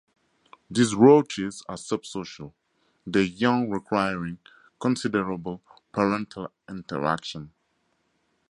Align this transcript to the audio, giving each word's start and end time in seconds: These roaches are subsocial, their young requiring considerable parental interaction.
These 0.71 0.95
roaches 0.95 1.63
are 1.69 1.75
subsocial, 1.75 2.53
their 3.05 3.21
young 3.21 3.69
requiring 3.69 4.39
considerable 4.79 5.61
parental 5.91 6.51
interaction. 6.67 7.51